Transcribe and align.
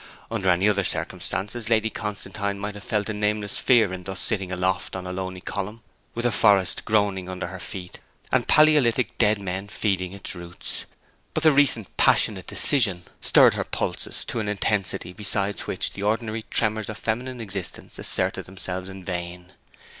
Under 0.31 0.49
any 0.49 0.67
other 0.67 0.83
circumstances 0.83 1.69
Lady 1.69 1.91
Constantine 1.91 2.57
might 2.57 2.73
have 2.73 2.83
felt 2.83 3.07
a 3.09 3.13
nameless 3.13 3.59
fear 3.59 3.93
in 3.93 4.01
thus 4.03 4.19
sitting 4.19 4.51
aloft 4.51 4.95
on 4.95 5.05
a 5.05 5.13
lonely 5.13 5.41
column, 5.41 5.83
with 6.15 6.25
a 6.25 6.31
forest 6.31 6.85
groaning 6.85 7.29
under 7.29 7.45
her 7.45 7.59
feet, 7.59 7.99
and 8.31 8.47
palaeolithic 8.47 9.15
dead 9.19 9.37
men 9.37 9.67
feeding 9.67 10.11
its 10.13 10.33
roots; 10.33 10.85
but 11.35 11.43
the 11.43 11.51
recent 11.51 11.95
passionate 11.97 12.47
decision 12.47 13.03
stirred 13.21 13.53
her 13.53 13.63
pulses 13.63 14.25
to 14.25 14.39
an 14.39 14.49
intensity 14.49 15.13
beside 15.13 15.59
which 15.59 15.93
the 15.93 16.01
ordinary 16.01 16.45
tremors 16.49 16.89
of 16.89 16.97
feminine 16.97 17.39
existence 17.39 17.99
asserted 17.99 18.45
themselves 18.47 18.89
in 18.89 19.05
vain. 19.05 19.53